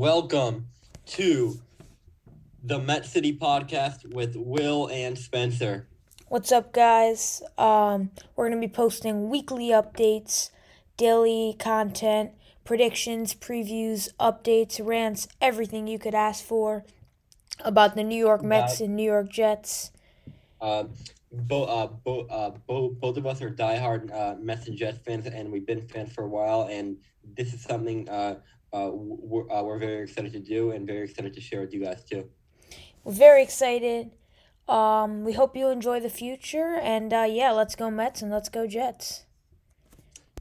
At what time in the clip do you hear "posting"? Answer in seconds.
8.72-9.28